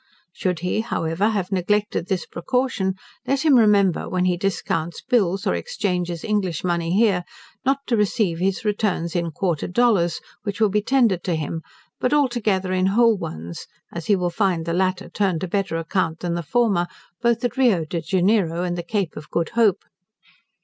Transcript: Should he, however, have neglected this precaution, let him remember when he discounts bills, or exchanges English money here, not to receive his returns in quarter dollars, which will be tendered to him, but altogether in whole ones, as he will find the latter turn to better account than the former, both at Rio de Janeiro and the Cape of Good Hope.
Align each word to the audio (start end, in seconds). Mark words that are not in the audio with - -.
Should 0.33 0.61
he, 0.61 0.79
however, 0.81 1.29
have 1.29 1.51
neglected 1.51 2.07
this 2.07 2.25
precaution, 2.25 2.95
let 3.27 3.45
him 3.45 3.53
remember 3.53 4.09
when 4.09 4.25
he 4.25 4.35
discounts 4.35 5.03
bills, 5.03 5.45
or 5.45 5.53
exchanges 5.53 6.23
English 6.23 6.63
money 6.63 6.91
here, 6.91 7.23
not 7.67 7.85
to 7.85 7.95
receive 7.95 8.39
his 8.39 8.65
returns 8.65 9.15
in 9.15 9.29
quarter 9.29 9.67
dollars, 9.67 10.19
which 10.41 10.59
will 10.59 10.69
be 10.71 10.81
tendered 10.81 11.23
to 11.25 11.35
him, 11.35 11.61
but 11.99 12.15
altogether 12.15 12.73
in 12.73 12.87
whole 12.87 13.15
ones, 13.15 13.67
as 13.93 14.07
he 14.07 14.15
will 14.15 14.31
find 14.31 14.65
the 14.65 14.73
latter 14.73 15.07
turn 15.07 15.37
to 15.37 15.47
better 15.47 15.77
account 15.77 16.21
than 16.21 16.33
the 16.33 16.41
former, 16.41 16.87
both 17.21 17.43
at 17.43 17.55
Rio 17.55 17.85
de 17.85 18.01
Janeiro 18.01 18.63
and 18.63 18.75
the 18.75 18.81
Cape 18.81 19.15
of 19.15 19.29
Good 19.29 19.49
Hope. 19.49 19.83